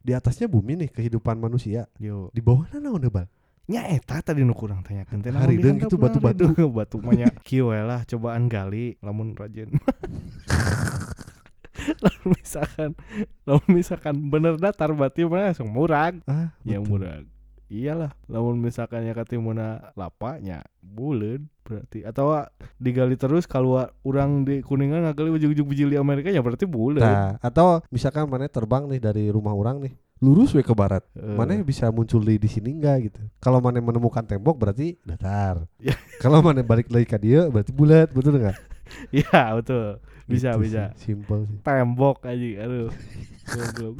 Di 0.00 0.16
atasnya 0.16 0.48
bumi 0.48 0.80
nih 0.80 0.90
kehidupan 0.90 1.36
manusia. 1.36 1.86
yo 2.00 2.32
Di 2.32 2.40
bawahnya 2.40 2.80
naon 2.80 3.04
deh, 3.04 3.12
Bal? 3.12 3.28
nya 3.68 3.84
eta 3.84 4.24
tadi 4.24 4.40
nu 4.48 4.56
kurang 4.56 4.80
tanyakeun 4.80 5.20
teh 5.20 5.28
Hari 5.28 5.60
deung 5.60 5.76
gitu 5.76 6.00
batu-batu. 6.00 6.48
batu 6.80 6.96
mah 7.04 7.12
nya 7.12 7.28
kieu 7.44 7.68
lah 7.68 8.00
cobaan 8.08 8.48
gali 8.48 8.96
lamun 9.04 9.36
rajin 9.36 9.68
lamun 12.04 12.32
misalkan 12.32 12.96
lamun 13.44 13.68
misalkan 13.68 14.14
bener 14.32 14.56
datar 14.56 14.88
berarti 14.96 15.28
mah 15.28 15.52
langsung 15.52 15.68
murag 15.68 16.16
Ah, 16.24 16.48
ya 16.64 16.80
murag 16.80 17.28
iyalah 17.68 18.10
lamun 18.26 18.56
misalkan 18.56 19.04
ya 19.04 19.12
katimuna 19.12 19.92
lapanya 19.92 20.64
buleun 20.80 21.46
berarti 21.62 22.00
atau 22.00 22.32
digali 22.80 23.12
terus 23.14 23.44
kalau 23.44 23.84
urang 24.00 24.48
di 24.48 24.64
kuningan 24.64 25.04
ngagali 25.04 25.36
ujug-ujug 25.36 25.68
biji 25.68 25.84
di 25.84 26.00
Amerika 26.00 26.32
ya 26.32 26.40
berarti 26.40 26.64
buleun 26.64 27.04
Nah, 27.04 27.36
atau 27.44 27.84
misalkan 27.92 28.24
mana 28.24 28.48
terbang 28.48 28.88
nih 28.88 29.00
dari 29.00 29.24
rumah 29.28 29.52
orang 29.52 29.84
nih, 29.84 29.92
lurus 30.24 30.56
we 30.56 30.64
ke 30.64 30.72
barat. 30.72 31.04
Eh, 31.12 31.36
Mana 31.36 31.60
bisa 31.60 31.92
muncul 31.92 32.24
di 32.24 32.40
di 32.40 32.48
sini 32.48 32.72
enggak 32.72 33.12
gitu. 33.12 33.20
Kalau 33.36 33.60
mana 33.60 33.84
menemukan 33.84 34.24
tembok 34.24 34.56
berarti 34.56 34.96
datar. 35.04 35.68
Ya. 35.76 35.92
Kalau 36.24 36.40
mana 36.40 36.64
balik 36.64 36.88
lagi 36.88 37.04
ke 37.04 37.20
dia 37.20 37.52
berarti 37.52 37.70
bulat, 37.76 38.08
betul 38.16 38.40
enggak? 38.40 38.56
iya 39.12 39.52
betul 39.60 40.00
bisa 40.28 40.52
Gitu 40.52 40.62
bisa 40.62 40.82
sih, 40.94 41.16
Simple 41.16 41.48
sih. 41.48 41.58
tembok 41.64 42.20
aja 42.22 42.46
aduh 42.62 42.92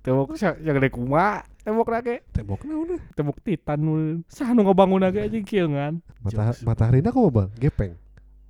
tembok 0.04 0.28
yang 0.60 0.76
gede 0.76 0.92
kuma 0.92 1.40
tembok 1.64 1.88
lagi 1.88 2.20
Tembok 2.30 2.60
naon? 2.62 3.00
tembok 3.16 3.40
titan 3.40 3.80
sah 4.28 4.52
nu 4.52 4.60
ngebangun 4.62 5.00
lagi 5.00 5.24
aja 5.24 5.38
kieu 5.40 5.66
ngan 5.66 6.04
Mata 6.20 6.52
Jokes. 6.52 6.62
matahari 6.62 7.00
kok 7.00 7.28
bang? 7.28 7.48
Gepeng. 7.56 7.92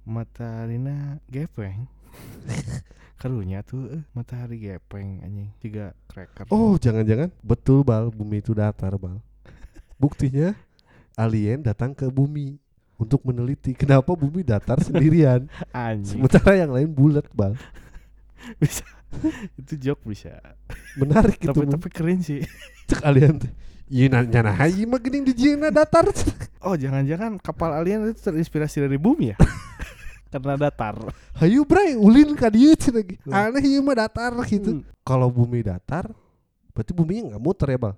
mataharinya 0.02 1.22
gepeng 1.26 1.86
karunya 3.20 3.62
tuh 3.62 3.90
eh, 3.92 4.02
matahari 4.10 4.58
gepeng 4.58 5.22
anjing 5.22 5.50
tiga 5.58 5.94
cracker 6.06 6.46
Oh, 6.48 6.74
jangan-jangan 6.74 7.30
betul 7.40 7.82
bal 7.82 8.08
bumi 8.08 8.38
itu 8.38 8.54
datar 8.54 8.94
bal. 8.94 9.18
Buktinya 9.96 10.54
alien 11.14 11.58
datang 11.60 11.90
ke 11.92 12.06
bumi 12.06 12.62
untuk 12.98 13.22
meneliti 13.22 13.72
kenapa 13.78 14.10
bumi 14.18 14.42
datar 14.42 14.82
sendirian 14.82 15.46
anjing 15.72 16.18
sementara 16.18 16.58
yang 16.58 16.74
lain 16.74 16.90
bulat 16.90 17.24
bal. 17.30 17.54
bisa 18.60 18.82
itu 19.56 19.74
joke 19.78 20.04
bisa 20.04 20.36
Menarik 20.98 21.38
itu. 21.40 21.48
tapi 21.48 21.64
Bang. 21.64 21.72
tapi 21.78 21.88
keren 21.88 22.20
sih 22.20 22.42
cek 22.90 23.06
alien 23.06 23.38
teh. 23.38 23.52
Iya 23.88 24.12
nanya 24.12 24.52
nah 24.52 24.56
hayi 24.60 24.84
mah 24.84 25.00
geuning 25.00 25.24
di 25.24 25.32
jieuna 25.32 25.72
datar. 25.72 26.04
oh 26.60 26.76
jangan-jangan 26.76 27.40
kapal 27.40 27.72
alien 27.72 28.04
itu 28.12 28.20
terinspirasi 28.20 28.84
dari 28.84 29.00
bumi 29.00 29.32
ya 29.32 29.38
karena 30.28 30.68
datar 30.68 30.96
Hayu 31.40 31.64
bray 31.64 31.96
ulin 31.96 32.36
ka 32.36 32.52
dieu 32.52 32.76
cenah 32.76 33.00
ge. 33.00 33.16
Aneh 33.32 33.64
ieu 33.64 33.80
mah 33.80 33.96
datar 33.96 34.34
gitu. 34.44 34.80
Hmm. 34.80 34.84
Kalau 35.00 35.32
bumi 35.32 35.64
datar 35.64 36.12
berarti 36.76 36.92
buminya 36.92 37.34
nggak 37.34 37.42
muter 37.42 37.68
ya 37.74 37.78
bal. 37.80 37.94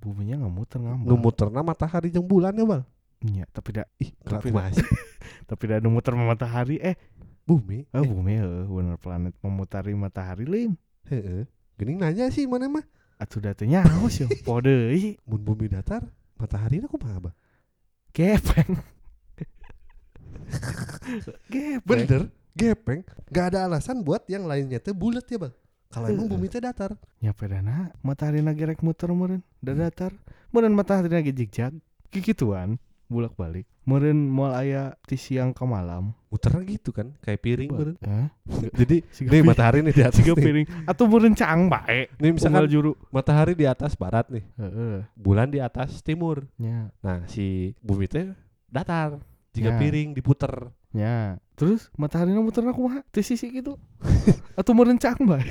buminya 0.00 0.34
nggak 0.44 0.54
muter 0.56 0.78
ngambang 0.80 1.08
Nu 1.08 1.16
muterna 1.20 1.60
matahari 1.60 2.08
jeung 2.08 2.24
bulan 2.24 2.56
ya 2.56 2.64
bal. 2.64 2.82
Iya, 3.20 3.44
tapi 3.52 3.76
tidak 3.76 3.88
Ih, 4.00 4.16
Tapi 4.20 4.48
masih 4.48 4.80
tapi 5.48 5.68
tidak 5.68 5.84
ada 5.84 5.88
muter 5.92 6.16
matahari 6.16 6.80
eh 6.80 6.96
bumi? 7.44 7.84
oh, 7.92 8.00
bumi 8.00 8.40
eh, 8.40 8.64
bener 8.64 8.96
planet 8.96 9.34
memutari 9.40 9.92
matahari 9.92 10.48
lain 10.48 10.72
Heeh. 11.04 11.44
Geuning 11.76 12.00
nanya 12.00 12.28
sih 12.28 12.44
mana 12.44 12.68
mah. 12.68 12.84
atuh 13.20 13.36
datanya 13.36 13.84
haus 13.84 14.16
ya 14.16 14.28
pode 14.40 14.72
ih 14.96 15.20
Mun 15.28 15.44
bumi 15.44 15.68
datar, 15.68 16.08
matahari 16.40 16.80
kumaha 16.80 17.28
bal? 17.28 17.34
gepeng 18.10 18.80
gepeng 21.52 21.84
Bener, 21.84 22.22
gepeng. 22.56 23.00
Gak 23.28 23.54
ada 23.54 23.68
alasan 23.68 24.00
buat 24.00 24.24
yang 24.26 24.48
lainnya 24.48 24.80
teh 24.80 24.90
bulat 24.90 25.28
ya 25.28 25.38
bang. 25.38 25.54
Kalau 25.90 26.06
emang 26.08 26.24
Heeh. 26.24 26.32
bumi 26.32 26.46
teh 26.48 26.62
datar. 26.62 26.94
nya 27.20 27.36
pedana 27.36 27.90
matahari 28.00 28.40
lagi 28.40 28.64
rek 28.64 28.80
muter 28.80 29.12
meureun 29.12 29.42
da 29.60 29.76
datar 29.76 30.14
meureun 30.48 30.72
matahari 30.72 31.12
lagi 31.12 31.34
jigjag 31.34 31.76
kikituan 32.08 32.80
bulak 33.10 33.34
balik 33.34 33.66
meureun 33.82 34.16
moal 34.16 34.54
aya 34.54 34.94
ti 35.02 35.18
siang 35.18 35.50
ke 35.50 35.66
malam 35.66 36.14
Muternya 36.30 36.62
gitu 36.62 36.94
kan, 36.94 37.10
kayak 37.26 37.42
piring. 37.42 37.98
Hah? 38.06 38.30
Jadi 38.78 39.02
nih 39.34 39.42
matahari 39.42 39.82
nih 39.82 39.90
di 39.90 40.02
atas 40.06 40.22
siga 40.22 40.38
piring 40.38 40.86
atau 40.86 41.10
meureun 41.10 41.34
cang 41.34 41.66
bae 41.66 42.06
Nih 42.22 42.30
misalkan 42.30 42.70
juru 42.70 42.94
matahari 43.10 43.58
di 43.58 43.66
atas 43.66 43.98
barat 43.98 44.30
nih, 44.30 44.46
bulan 45.18 45.50
di 45.50 45.58
atas 45.58 45.98
timur. 46.06 46.46
nya 46.54 46.94
Nah 47.02 47.26
si 47.26 47.74
bumi 47.82 48.06
teh 48.06 48.30
datar. 48.70 49.18
Jika 49.50 49.74
Ya. 49.74 49.78
piring 49.82 50.14
diputer. 50.14 50.70
nya 50.94 51.38
terus 51.58 51.90
matahari 51.94 52.30
muter 52.34 52.62
kumaha 52.70 53.02
ti 53.10 53.22
sisi 53.22 53.46
gitu 53.50 53.74
atau 54.58 54.70
meureun 54.70 54.98
cang 55.02 55.18
bae 55.22 55.42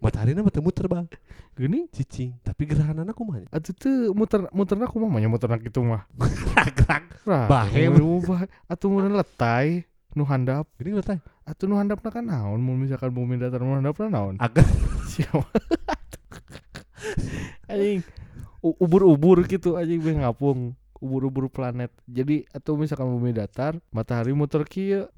Matahari 0.00 0.32
nama 0.32 0.48
teh 0.48 0.64
muter 0.64 0.88
bang. 0.88 1.06
geuning 1.54 1.86
Cicing. 1.92 2.34
Tapi 2.42 2.66
gerhana 2.66 3.06
kumaha? 3.14 3.46
atuh 3.52 3.70
teu 3.72 4.10
muter 4.12 4.48
muterna 4.50 4.88
kumaha 4.88 5.22
nya 5.22 5.28
muterna 5.30 5.60
kitu 5.60 5.84
mah 5.84 6.08
Gerak. 6.18 7.04
Bahe. 7.24 7.88
bahe. 7.88 8.46
Atuh 8.66 8.88
meureun 8.90 9.14
letai 9.14 9.84
nu 10.14 10.22
handap 10.24 10.66
Gini 10.78 10.94
letai. 10.94 11.18
atuh 11.44 11.66
nu 11.66 11.76
handapna 11.76 12.08
kan 12.08 12.24
naon 12.24 12.58
mun 12.58 12.80
misalkan 12.80 13.10
bumi 13.12 13.36
datar 13.36 13.60
nu 13.60 13.74
handapna 13.76 14.08
naon 14.08 14.34
Agak. 14.38 14.64
siapa 15.14 15.44
anjing 17.68 18.00
ubur-ubur 18.62 19.44
gitu 19.44 19.76
anjing 19.76 20.00
beh 20.00 20.24
ngapung 20.24 20.72
ubur-ubur 21.04 21.52
planet. 21.52 21.92
Jadi 22.08 22.48
atau 22.48 22.80
misalkan 22.80 23.04
bumi 23.06 23.36
datar 23.36 23.76
matahari 23.92 24.32
muter 24.32 24.64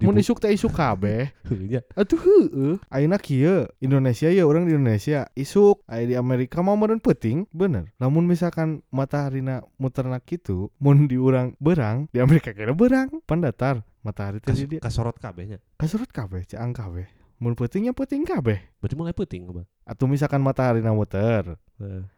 mun 0.03 0.19
bu- 0.19 0.21
isuk 0.21 0.43
teh 0.43 0.51
isuk 0.51 0.75
kabeh. 0.75 1.31
Heunya. 1.49 1.87
atuh 1.95 2.19
heueuh 2.19 2.83
ayeuna 2.91 3.23
kieu 3.23 3.71
Indonesia 3.79 4.27
ya 4.27 4.43
orang 4.43 4.67
di 4.67 4.75
Indonesia 4.75 5.31
isuk. 5.33 5.87
Aya 5.87 6.03
di 6.05 6.19
Amerika 6.19 6.59
mau 6.59 6.75
meureun 6.75 6.99
peuting 6.99 7.47
bener. 7.55 7.95
Lamun 8.03 8.27
misalkan 8.27 8.83
matahari 8.91 9.39
muterna 9.79 10.19
kitu 10.19 10.75
mun 10.83 11.07
di 11.07 11.15
urang 11.15 11.55
berang 11.63 12.11
di 12.11 12.19
Amerika 12.19 12.51
kira 12.51 12.75
berang 12.75 13.23
pan 13.23 13.39
datar 13.39 13.87
matahari 14.03 14.43
teh 14.43 14.51
Kas, 14.51 14.59
di 14.59 14.67
dia 14.67 14.81
kasorot 14.83 15.15
kabehnya. 15.15 15.63
kasurut 15.79 16.11
kabeh 16.11 16.43
caang 16.49 16.75
kabeh. 16.75 17.07
Mun 17.37 17.53
peutingnya 17.53 17.93
peuting 17.93 18.25
kabeh. 18.25 18.59
Berarti 18.81 18.97
mulai 18.97 19.13
bang. 19.53 19.69
atau 19.85 20.09
misalkan 20.09 20.41
matahari 20.41 20.81
muter. 20.97 21.61
Heeh. 21.77 22.16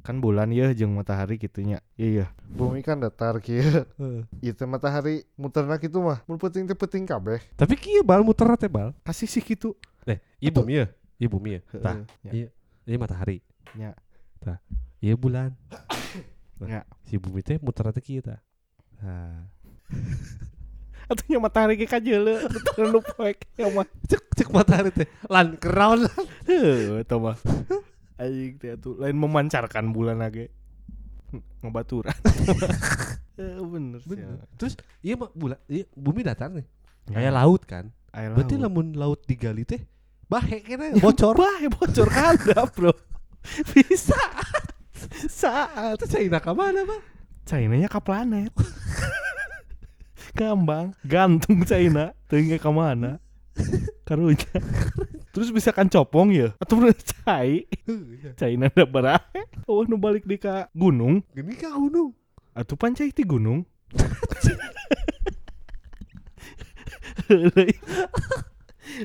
Kan 0.00 0.16
bulan 0.18 0.48
ya 0.48 0.72
jeung 0.72 0.92
matahari 0.92 1.36
gitunya 1.36 1.82
iya 1.94 2.30
bumi 2.44 2.80
kan 2.80 2.96
datar 2.96 3.36
kieu 3.38 3.60
Heeh. 3.60 4.22
itu 4.40 4.62
matahari 4.64 5.26
muterna 5.34 5.76
kitu 5.76 5.98
mah 5.98 6.22
mun 6.24 6.36
peuting 6.36 6.64
teh 6.64 6.72
peuting 6.72 7.04
kabeh 7.04 7.42
Tapi 7.54 7.74
kieu 7.74 8.00
bal 8.00 8.22
muter 8.22 8.48
teh 8.56 8.66
bal. 8.66 8.94
kasih 9.02 9.26
sih 9.26 9.40
kitu 9.40 9.74
Eh, 10.04 10.16
iya 10.40 10.48
bumi 10.48 10.72
ya. 10.74 10.86
Iya 11.20 11.28
bumi 11.28 11.50
ya. 11.52 11.60
Tah, 11.76 12.00
Heeh, 12.00 12.32
iya. 12.32 12.48
Ini 12.88 12.96
matahari. 12.96 13.44
Ya. 13.76 13.92
Tah. 14.40 14.56
Iya 14.98 15.14
bulan. 15.14 15.52
Nah, 16.58 16.66
Ya. 16.66 16.80
Si 17.04 17.14
bumi 17.14 17.38
teh 17.38 17.60
muter 17.60 17.92
teh 17.92 18.00
kieu 18.00 18.18
tah. 18.18 18.40
Nah, 18.98 19.46
atunya 21.12 21.38
matahari 21.38 21.76
ge 21.76 21.84
kajeule 21.84 22.40
nu 22.82 23.00
poek 23.00 23.48
ya 23.54 23.68
mah 23.68 23.86
cek 24.04 24.22
cek 24.34 24.48
matahari 24.48 24.90
teh 24.90 25.08
lan 25.24 25.56
kerawan 25.56 26.04
lan 26.04 26.24
heuh 26.44 27.00
eta 27.00 27.16
mah 27.16 27.36
anjing 28.18 28.54
teh 28.56 28.74
atuh 28.74 28.94
lain 28.94 29.14
memancarkan 29.14 29.90
bulan 29.90 30.18
lagi 30.18 30.50
ngebaturan 31.60 32.14
Eh, 33.38 33.54
bener 33.62 34.02
sih 34.02 34.18
Bener. 34.18 34.42
terus 34.58 34.74
iya 34.98 35.14
mah 35.14 35.30
bulan 35.30 35.58
iya 35.66 35.86
bumi 35.94 36.20
datar 36.20 36.50
nih 36.50 36.66
Ya. 37.08 37.24
kayak 37.24 37.32
laut 37.32 37.62
kan 37.64 37.88
Air 38.10 38.34
berarti 38.34 38.58
laut. 38.58 38.64
lamun 38.68 38.86
laut 38.92 39.20
digali 39.24 39.62
teh 39.62 39.78
bahe 40.26 40.58
kena 40.60 40.92
bocor 40.98 41.38
Bah, 41.40 41.56
bocor 41.70 42.04
kada, 42.04 42.66
Bro. 42.68 42.92
Bisa. 43.70 44.18
Saat 45.24 45.96
terus 45.96 46.10
China 46.10 46.36
ke 46.36 46.50
mana 46.50 46.82
bang 46.82 47.02
China 47.46 47.74
nya 47.74 47.86
ke 47.86 47.96
planet. 47.96 48.52
Gampang, 50.34 50.92
gantung 51.00 51.64
China, 51.64 52.12
teuing 52.26 52.54
ke 52.54 52.70
mana? 52.70 53.16
Karunya. 54.08 54.48
Terus 55.36 55.52
bisa 55.52 55.70
kan 55.70 55.86
copong 55.86 56.32
ya? 56.32 56.56
Atau 56.58 56.76
bener 56.80 56.96
cai? 56.96 57.68
China 58.40 58.72
ada 58.72 58.84
barahe. 58.88 59.44
Oh, 59.68 59.84
nu 59.84 60.00
balik 60.00 60.24
di 60.24 60.40
ka 60.40 60.72
gunung. 60.72 61.20
gini 61.36 61.52
ka 61.54 61.68
gunung 61.70 62.16
Atuh 62.56 62.74
pancai 62.74 63.12
ti 63.14 63.22
gunung. 63.22 63.62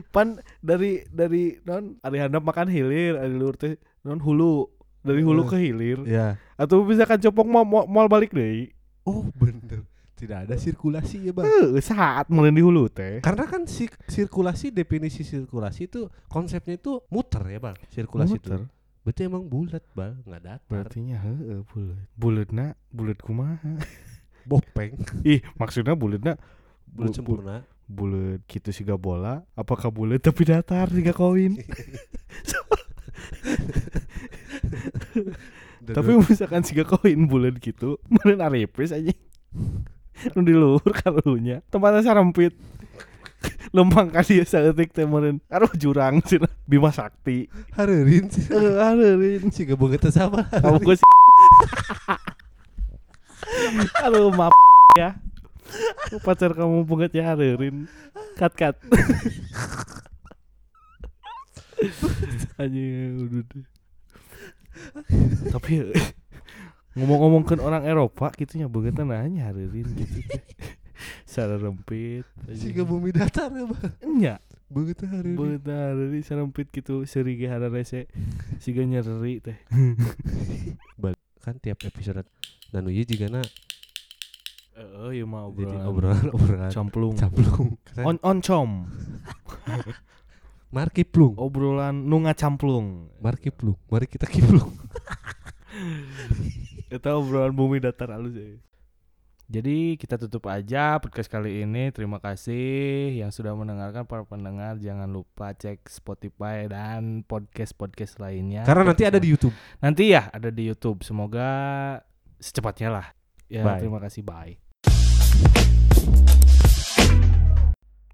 pan 0.10 0.40
dari 0.64 1.04
dari 1.12 1.60
non 1.68 2.00
ari 2.02 2.18
handap 2.18 2.42
makan 2.42 2.72
hilir 2.72 3.20
ari 3.20 3.36
luhur 3.36 3.54
teh 3.60 3.78
non 4.02 4.18
hulu 4.18 4.72
dari 5.04 5.22
hulu 5.22 5.44
ke 5.46 5.60
hilir 5.60 6.02
ya 6.08 6.40
atau 6.56 6.82
bisa 6.88 7.04
kan 7.04 7.20
copong 7.20 7.46
mau 7.52 7.66
mau 7.86 8.08
balik 8.08 8.32
deh 8.32 8.72
oh 9.06 9.28
bener 9.36 9.84
tidak 10.24 10.48
ada 10.48 10.56
sirkulasi 10.56 11.28
ya 11.28 11.32
bang. 11.36 11.44
Heuh, 11.44 11.76
saat 11.84 12.32
mulai 12.32 12.56
di 12.56 12.64
hulu 12.64 12.88
teh. 12.88 13.20
Karena 13.20 13.44
kan 13.44 13.68
si 13.68 13.92
sirkulasi 14.08 14.72
definisi 14.72 15.28
sirkulasi 15.28 15.92
itu 15.92 16.08
konsepnya 16.32 16.80
itu 16.80 17.04
muter 17.12 17.44
ya 17.46 17.60
bang 17.60 17.76
sirkulasi 17.92 18.40
itu. 18.40 18.48
Muter. 18.48 18.62
berarti 19.04 19.22
emang 19.28 19.44
bulat 19.44 19.84
bang 19.92 20.16
nggak 20.24 20.42
datar. 20.48 20.68
Berartinya 20.72 21.18
heeh 21.20 21.60
bulat. 21.68 22.08
Bulatna 22.16 22.66
bulat 22.88 23.20
kumaha? 23.20 23.74
Bopeng. 24.50 24.96
Ih 25.28 25.44
maksudnya 25.60 25.92
bulat 25.92 26.24
bu- 26.88 27.12
sempurna. 27.12 27.68
bulat 27.84 28.40
gitu 28.48 28.72
siga 28.72 28.96
bola. 28.96 29.44
Apakah 29.60 29.92
bulat 29.92 30.24
tapi 30.24 30.48
datar 30.48 30.88
siga 30.88 31.12
koin? 31.12 31.60
Tapi 35.84 36.16
misalkan 36.16 36.64
siga 36.64 36.88
koin 36.88 37.28
bulat 37.28 37.60
gitu 37.60 38.00
meureun 38.08 38.40
arepes 38.40 38.96
aja 38.96 39.12
nu 40.36 40.42
di 40.44 40.54
luhur 40.56 40.92
karunya. 40.94 41.60
Tempatnya 41.68 42.04
sarempit 42.04 42.56
lempang 43.76 44.08
kali 44.08 44.48
saeutik 44.48 44.96
teh 44.96 45.04
meureun 45.04 45.44
karo 45.52 45.68
jurang 45.76 46.24
cenah 46.24 46.52
Bima 46.64 46.96
Sakti. 46.96 47.52
Hareurin 47.76 48.32
sih. 48.32 48.48
Eh 48.48 48.80
hareureun 48.80 49.52
si 49.52 49.68
gabung 49.68 49.92
itu 49.92 50.08
sama. 50.10 50.48
Kamu 50.48 50.80
gue 50.80 50.96
sih 50.96 51.06
Aduh 54.06 54.32
maaf 54.32 54.56
ya. 54.96 55.20
Pacar 56.24 56.56
kamu 56.56 56.88
banget 56.88 57.20
ya 57.20 57.24
hareureun 57.34 57.90
kat 58.34 58.54
kat 58.58 58.76
anjing 62.58 63.30
udah 63.30 63.46
tapi 65.54 65.94
ngomong-ngomong 66.94 67.44
kan 67.46 67.60
orang 67.62 67.84
Eropa 67.90 68.30
gitu 68.38 68.62
nya 68.62 68.70
banget 68.70 69.02
nanya 69.02 69.50
hareureun 69.50 69.90
gitu 69.98 70.18
teh. 70.30 70.44
Secara 71.26 71.58
rempit. 71.58 72.24
Si 72.54 72.70
bumi 72.72 73.10
datar 73.10 73.50
ya 73.50 73.66
bang? 73.66 73.94
Nya 74.06 74.36
begitu 74.70 75.06
hareurin 75.06 75.38
banget 75.38 75.62
hareureun 75.70 76.24
sarempit 76.26 76.70
gitu. 76.70 77.06
Seri 77.10 77.38
ge 77.38 77.50
hararese 77.50 78.06
siga 78.62 78.86
nyeri 78.86 79.42
teh. 79.42 79.58
Kan 81.44 81.60
tiap 81.60 81.84
episode 81.84 82.24
dan 82.72 82.88
uji 82.88 83.04
juga 83.04 83.28
na. 83.28 83.44
Oh 85.04 85.12
iya 85.12 85.28
mah 85.28 85.52
jadi 85.52 85.76
obrolan. 85.84 86.32
obrolan 86.32 86.70
obrolan. 86.70 86.72
Camplung. 86.72 87.16
Camplung. 87.20 87.76
On 88.00 88.16
oncom. 88.24 88.88
Marki 90.74 91.04
plung. 91.06 91.38
Obrolan 91.38 92.08
nu 92.10 92.24
ngacamplung 92.24 93.12
Marki 93.22 93.52
plung. 93.52 93.78
Mari 93.92 94.08
kita 94.08 94.26
kiplung 94.26 94.72
itu 96.94 97.10
obrolan 97.10 97.50
bumi 97.58 97.82
datar 97.82 98.14
halus 98.14 98.38
ya. 98.38 98.54
Jadi 99.50 99.98
kita 99.98 100.16
tutup 100.22 100.46
aja 100.46 101.02
podcast 101.02 101.26
kali 101.26 101.66
ini. 101.66 101.90
Terima 101.90 102.22
kasih 102.22 103.18
yang 103.18 103.34
sudah 103.34 103.58
mendengarkan. 103.58 104.06
Para 104.06 104.24
pendengar 104.24 104.78
jangan 104.78 105.10
lupa 105.10 105.58
cek 105.58 105.90
Spotify 105.90 106.70
dan 106.70 107.26
podcast 107.26 107.74
podcast 107.74 108.22
lainnya. 108.22 108.62
Karena 108.62 108.94
nanti 108.94 109.04
ada 109.10 109.18
di 109.18 109.30
YouTube. 109.34 109.54
Nanti 109.82 110.14
ya 110.14 110.30
ada 110.30 110.54
di 110.54 110.70
YouTube. 110.70 111.02
Semoga 111.02 111.50
secepatnya 112.38 112.90
lah. 112.94 113.08
Ya 113.50 113.66
Bye. 113.66 113.82
terima 113.82 113.98
kasih. 113.98 114.22
Bye. 114.22 114.62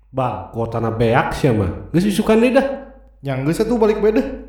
Bang, 0.09 0.49
kota 0.55 0.81
na 0.81 0.89
beak 0.89 1.37
sih 1.37 1.53
mah. 1.53 1.91
Geus 1.93 2.09
isukan 2.09 2.39
deui 2.39 2.55
dah. 2.55 2.89
yang 3.19 3.43
geus 3.43 3.59
tuh 3.59 3.75
balik 3.75 3.99
beda 3.99 4.47